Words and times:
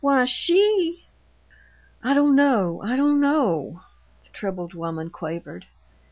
Why, 0.03 0.25
she" 0.25 1.03
"I 2.03 2.15
don't 2.15 2.35
know, 2.35 2.81
I 2.81 2.95
don't 2.95 3.19
know," 3.19 3.83
the 4.23 4.31
troubled 4.31 4.73
woman 4.73 5.11
quavered. 5.11 5.67